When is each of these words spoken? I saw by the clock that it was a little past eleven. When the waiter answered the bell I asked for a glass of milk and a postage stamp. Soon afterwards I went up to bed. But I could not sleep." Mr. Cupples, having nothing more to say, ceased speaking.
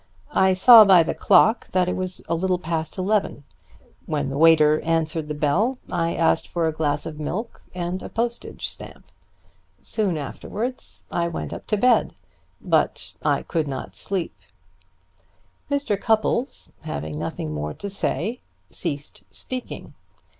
I 0.33 0.53
saw 0.53 0.83
by 0.83 1.03
the 1.03 1.13
clock 1.13 1.69
that 1.73 1.87
it 1.87 1.95
was 1.95 2.23
a 2.27 2.33
little 2.33 2.57
past 2.57 2.97
eleven. 2.97 3.43
When 4.07 4.29
the 4.29 4.37
waiter 4.39 4.79
answered 4.79 5.27
the 5.27 5.35
bell 5.35 5.77
I 5.91 6.15
asked 6.15 6.47
for 6.47 6.67
a 6.67 6.71
glass 6.73 7.05
of 7.05 7.19
milk 7.19 7.61
and 7.75 8.01
a 8.01 8.09
postage 8.09 8.67
stamp. 8.67 9.11
Soon 9.79 10.17
afterwards 10.17 11.05
I 11.11 11.27
went 11.27 11.53
up 11.53 11.67
to 11.67 11.77
bed. 11.77 12.15
But 12.59 13.13
I 13.21 13.43
could 13.43 13.67
not 13.67 13.95
sleep." 13.95 14.35
Mr. 15.69 16.01
Cupples, 16.01 16.71
having 16.83 17.19
nothing 17.19 17.53
more 17.53 17.75
to 17.75 17.87
say, 17.87 18.39
ceased 18.71 19.21
speaking. 19.29 19.93